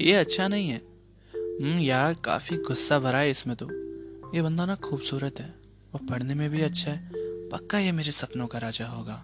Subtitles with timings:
[0.00, 0.80] ये अच्छा नहीं है।
[1.34, 3.66] हम्म यार, काफ़ी गुस्सा भरा है इसमें तो।
[4.34, 5.54] ये बंदा ना खूबसूरत है
[5.94, 7.10] और पढ़ने में भी अच्छा है।
[7.48, 9.14] पक्का ये मेरे सपनों का राजा होगा।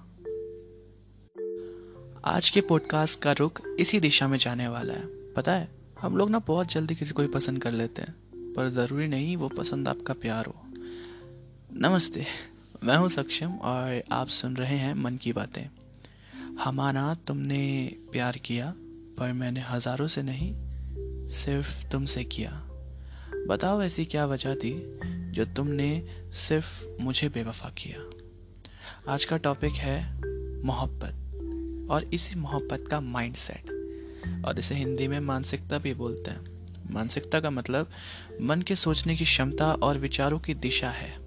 [2.25, 5.69] आज के पॉडकास्ट का रुख इसी दिशा में जाने वाला है। पता है,
[6.01, 8.15] हम लोग ना बहुत जल्दी किसी को भी पसंद कर लेते हैं,
[8.53, 10.55] पर ज़रूरी नहीं वो पसंद आपका प्यार हो।
[11.73, 12.27] नमस्ते,
[12.85, 15.65] मैं हूँ सक्षम और आप सुन रहे हैं मन की बातें।
[16.61, 18.75] हमारा तुमने प्यार किया,
[19.19, 20.55] पर मैंने हज़ारों से नहीं
[21.29, 22.51] सिर्फ़ तुमसे किया।
[23.49, 28.11] बताओ ऐसी क्या वजह थी जो तुमने सिर्फ़ मुझे बेवफा किया?
[29.13, 30.21] आज का टॉपिक है
[30.63, 31.15] मोहब्बत
[31.91, 33.65] और इसी मोहब्बत का माइंडसेट
[34.47, 37.91] और इसे हिंदी में मानसिकता भी बोलते हैं। मानसिकता का मतलब
[38.41, 41.19] मन के सोचने की क्षमता और विचारों की दिशा है।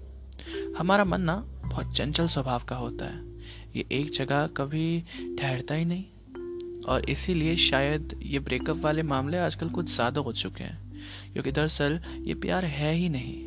[0.78, 3.38] हमारा मन ना बहुत चंचल स्वभाव का होता है।
[3.76, 5.04] ये एक जगह कभी
[5.38, 6.04] ठहरता ही नहीं।
[6.88, 10.78] और इसीलिए शायद ये ब्रेकअप वाले मामले आजकल कुछ ज़्यादा हो चुके हैं।
[11.32, 13.44] क्योंकि दरअसल ये प्यार है ही नहीं।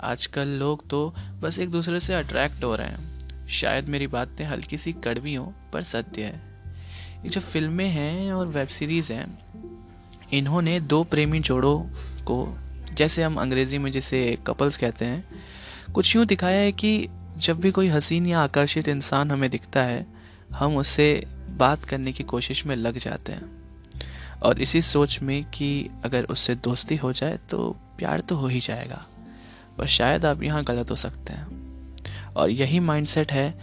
[0.00, 4.78] आजकल लोग तो बस एक दूसरे से अट्रैक्ट हो रहे हैं। शायद मेरी बातें हल्की
[4.78, 6.42] सी कड़वी हों, पर सत्य है।
[7.24, 9.38] ये जो फ़िल्में हैं और वेब सीरीज़ हैं,
[10.32, 11.78] इन्होंने दो प्रेमी जोड़ों
[12.24, 12.58] को,
[12.92, 15.24] जैसे हम अंग्रेज़ी में जिसे कपल्स कहते हैं,
[15.92, 20.06] कुछ यूँ दिखाया है कि जब भी कोई हसीन या आकर्षित इंसान हमें दिखता है,
[20.54, 23.64] हम उससे बात करने की कोशिश में लग जाते हैं।
[24.42, 28.60] और इसी सोच में कि अगर उससे दोस्ती हो जाए तो प्यार तो हो ही
[28.60, 29.06] जाएगा।
[29.78, 31.64] पर शायद आप यहाँ गलत हो सकते हैं।
[32.36, 33.58] और यही माइंडसेट है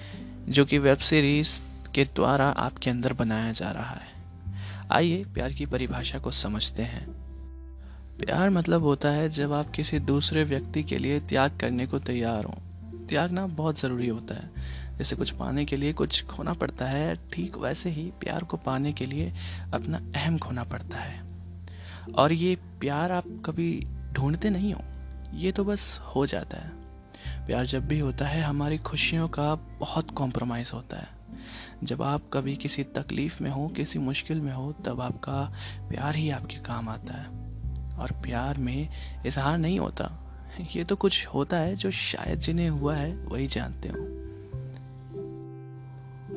[0.49, 1.61] जो कि वेब सीरीज़
[1.95, 4.11] के द्वारा आपके अंदर बनाया जा रहा है।
[4.91, 7.07] आइए प्यार की परिभाषा को समझते हैं।
[8.17, 12.43] प्यार मतलब होता है जब आप किसी दूसरे व्यक्ति के लिए त्याग करने को तैयार
[12.45, 12.55] हो।
[13.09, 14.49] त्यागना बहुत ज़रूरी होता है।
[15.01, 18.93] जैसे कुछ पाने के लिए कुछ खोना पड़ता है। ठीक वैसे ही प्यार को पाने
[18.93, 19.33] के लिए
[19.73, 21.23] अपना अहम खोना पड़ता है।
[22.17, 24.81] और ये प्यार आप कभी ढूंढते नहीं हो।
[25.37, 26.69] ये तो बस हो जाता है।
[27.45, 31.07] प्यार जब भी होता है, हमारी खुशियों का बहुत कॉम्प्रोमाइज़ होता है।
[31.83, 35.53] जब आप कभी किसी तकलीफ़ में हो, किसी मुश्किल में हो, तब आपका
[35.89, 37.27] प्यार ही आपके काम आता है।
[37.97, 38.89] और प्यार में
[39.25, 40.33] इजहार नहीं होता।
[40.75, 44.20] ये तो कुछ होता है जो शायद जिन्हें हुआ है, वही जानते हो।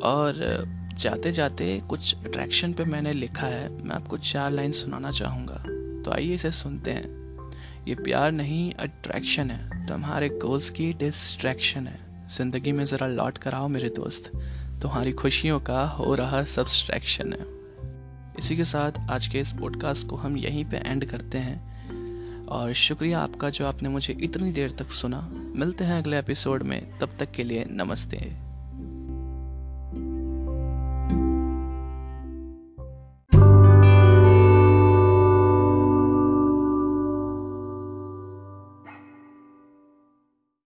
[0.03, 5.65] और जाते जाते कुछ अट्रैक्शन पे मैंने लिखा है। मैं आपको चार लाइन सुनाना चाहूँगा।
[6.03, 7.25] तो आइए इसे सुनते हैं।
[7.88, 13.55] ये प्यार नहीं अट्रैक्शन है। तुम्हारे गोल्स की डिस्ट्रैक्शन है। ज़िंदगी में ज़रा लौट कर
[13.55, 14.37] आओ मेरे दोस्त।
[14.82, 17.47] तुम्हारी खुशियों का हो रहा सब्सट्रैक्शन है।
[18.38, 21.75] इसी के साथ आज के इस पॉडकास्ट को हम यहीं पे एंड करते हैं।
[22.47, 26.99] और शुक्रिया आपका जो आपने मुझे इतनी देर तक सुना। मिलते हैं अगले एपिसोड में।
[26.99, 28.44] तब तक के लिए नमस्ते।